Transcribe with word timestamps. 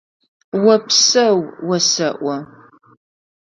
Опсэу 0.73 1.39
осэӏо! 1.75 2.35